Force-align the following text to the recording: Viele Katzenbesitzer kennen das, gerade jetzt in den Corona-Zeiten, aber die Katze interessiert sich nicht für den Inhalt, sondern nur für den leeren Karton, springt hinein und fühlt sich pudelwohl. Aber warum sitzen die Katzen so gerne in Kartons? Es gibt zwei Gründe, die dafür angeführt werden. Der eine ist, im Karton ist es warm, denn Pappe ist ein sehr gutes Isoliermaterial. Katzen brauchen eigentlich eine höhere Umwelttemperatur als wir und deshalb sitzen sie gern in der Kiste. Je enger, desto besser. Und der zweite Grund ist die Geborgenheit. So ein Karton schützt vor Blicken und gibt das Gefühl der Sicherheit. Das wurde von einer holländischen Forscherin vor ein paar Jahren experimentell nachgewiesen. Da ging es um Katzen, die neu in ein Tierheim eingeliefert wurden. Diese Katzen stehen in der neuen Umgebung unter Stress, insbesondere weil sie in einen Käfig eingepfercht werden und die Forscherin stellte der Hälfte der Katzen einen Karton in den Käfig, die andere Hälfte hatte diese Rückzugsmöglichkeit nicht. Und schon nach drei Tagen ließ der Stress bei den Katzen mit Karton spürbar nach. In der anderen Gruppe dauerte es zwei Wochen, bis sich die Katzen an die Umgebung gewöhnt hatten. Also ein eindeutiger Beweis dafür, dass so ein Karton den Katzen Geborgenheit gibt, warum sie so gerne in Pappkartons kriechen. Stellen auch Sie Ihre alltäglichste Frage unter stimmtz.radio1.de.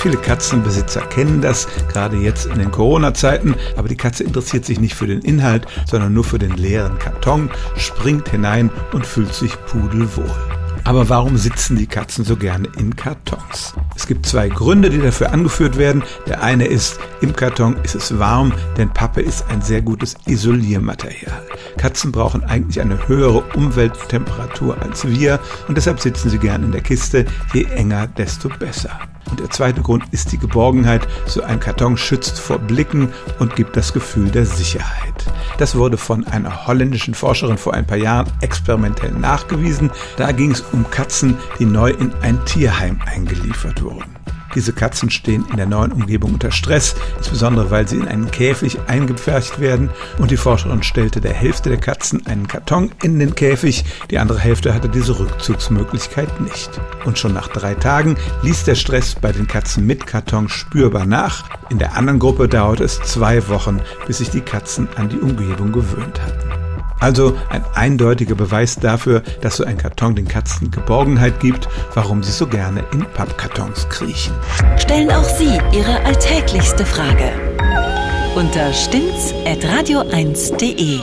Viele 0.00 0.16
Katzenbesitzer 0.16 1.02
kennen 1.02 1.42
das, 1.42 1.68
gerade 1.92 2.16
jetzt 2.16 2.46
in 2.46 2.58
den 2.58 2.70
Corona-Zeiten, 2.70 3.54
aber 3.76 3.86
die 3.86 3.98
Katze 3.98 4.24
interessiert 4.24 4.64
sich 4.64 4.80
nicht 4.80 4.94
für 4.94 5.06
den 5.06 5.20
Inhalt, 5.20 5.66
sondern 5.86 6.14
nur 6.14 6.24
für 6.24 6.38
den 6.38 6.56
leeren 6.56 6.98
Karton, 6.98 7.50
springt 7.76 8.30
hinein 8.30 8.70
und 8.94 9.04
fühlt 9.04 9.34
sich 9.34 9.52
pudelwohl. 9.66 10.34
Aber 10.84 11.10
warum 11.10 11.36
sitzen 11.36 11.76
die 11.76 11.86
Katzen 11.86 12.24
so 12.24 12.36
gerne 12.36 12.68
in 12.78 12.96
Kartons? 12.96 13.74
Es 13.94 14.06
gibt 14.06 14.24
zwei 14.24 14.48
Gründe, 14.48 14.88
die 14.88 15.02
dafür 15.02 15.32
angeführt 15.32 15.76
werden. 15.76 16.02
Der 16.26 16.42
eine 16.42 16.64
ist, 16.64 16.98
im 17.20 17.36
Karton 17.36 17.76
ist 17.82 17.94
es 17.94 18.18
warm, 18.18 18.54
denn 18.78 18.88
Pappe 18.88 19.20
ist 19.20 19.44
ein 19.50 19.60
sehr 19.60 19.82
gutes 19.82 20.16
Isoliermaterial. 20.24 21.42
Katzen 21.76 22.10
brauchen 22.10 22.42
eigentlich 22.44 22.80
eine 22.80 23.06
höhere 23.06 23.42
Umwelttemperatur 23.54 24.80
als 24.80 25.06
wir 25.06 25.40
und 25.68 25.76
deshalb 25.76 26.00
sitzen 26.00 26.30
sie 26.30 26.38
gern 26.38 26.64
in 26.64 26.72
der 26.72 26.80
Kiste. 26.80 27.26
Je 27.52 27.64
enger, 27.64 28.06
desto 28.06 28.48
besser. 28.48 28.98
Und 29.30 29.40
der 29.40 29.50
zweite 29.50 29.80
Grund 29.80 30.04
ist 30.10 30.32
die 30.32 30.38
Geborgenheit. 30.38 31.06
So 31.26 31.42
ein 31.42 31.60
Karton 31.60 31.96
schützt 31.96 32.38
vor 32.38 32.58
Blicken 32.58 33.12
und 33.38 33.56
gibt 33.56 33.76
das 33.76 33.92
Gefühl 33.92 34.30
der 34.30 34.46
Sicherheit. 34.46 35.26
Das 35.58 35.74
wurde 35.76 35.96
von 35.96 36.26
einer 36.26 36.66
holländischen 36.66 37.14
Forscherin 37.14 37.58
vor 37.58 37.74
ein 37.74 37.86
paar 37.86 37.98
Jahren 37.98 38.30
experimentell 38.40 39.12
nachgewiesen. 39.12 39.90
Da 40.16 40.32
ging 40.32 40.50
es 40.52 40.62
um 40.72 40.90
Katzen, 40.90 41.36
die 41.58 41.66
neu 41.66 41.90
in 41.90 42.12
ein 42.22 42.44
Tierheim 42.44 42.98
eingeliefert 43.06 43.82
wurden. 43.82 44.19
Diese 44.54 44.72
Katzen 44.72 45.10
stehen 45.10 45.44
in 45.50 45.56
der 45.56 45.66
neuen 45.66 45.92
Umgebung 45.92 46.34
unter 46.34 46.50
Stress, 46.50 46.96
insbesondere 47.18 47.70
weil 47.70 47.86
sie 47.86 47.96
in 47.96 48.08
einen 48.08 48.30
Käfig 48.30 48.78
eingepfercht 48.86 49.60
werden 49.60 49.90
und 50.18 50.30
die 50.30 50.36
Forscherin 50.36 50.82
stellte 50.82 51.20
der 51.20 51.34
Hälfte 51.34 51.68
der 51.68 51.78
Katzen 51.78 52.26
einen 52.26 52.48
Karton 52.48 52.90
in 53.02 53.18
den 53.18 53.34
Käfig, 53.34 53.84
die 54.10 54.18
andere 54.18 54.38
Hälfte 54.38 54.74
hatte 54.74 54.88
diese 54.88 55.18
Rückzugsmöglichkeit 55.18 56.40
nicht. 56.40 56.80
Und 57.04 57.18
schon 57.18 57.32
nach 57.32 57.48
drei 57.48 57.74
Tagen 57.74 58.16
ließ 58.42 58.64
der 58.64 58.74
Stress 58.74 59.14
bei 59.14 59.32
den 59.32 59.46
Katzen 59.46 59.86
mit 59.86 60.06
Karton 60.06 60.48
spürbar 60.48 61.06
nach. 61.06 61.44
In 61.70 61.78
der 61.78 61.96
anderen 61.96 62.18
Gruppe 62.18 62.48
dauerte 62.48 62.84
es 62.84 63.00
zwei 63.02 63.46
Wochen, 63.48 63.80
bis 64.06 64.18
sich 64.18 64.30
die 64.30 64.40
Katzen 64.40 64.88
an 64.96 65.08
die 65.08 65.20
Umgebung 65.20 65.72
gewöhnt 65.72 66.20
hatten. 66.20 66.49
Also 67.00 67.36
ein 67.48 67.64
eindeutiger 67.74 68.34
Beweis 68.34 68.76
dafür, 68.76 69.22
dass 69.40 69.56
so 69.56 69.64
ein 69.64 69.78
Karton 69.78 70.14
den 70.14 70.28
Katzen 70.28 70.70
Geborgenheit 70.70 71.40
gibt, 71.40 71.66
warum 71.94 72.22
sie 72.22 72.32
so 72.32 72.46
gerne 72.46 72.84
in 72.92 73.06
Pappkartons 73.14 73.88
kriechen. 73.88 74.34
Stellen 74.76 75.10
auch 75.10 75.24
Sie 75.24 75.58
Ihre 75.72 76.04
alltäglichste 76.04 76.84
Frage 76.84 77.32
unter 78.36 78.72
stimmtz.radio1.de. 78.72 81.00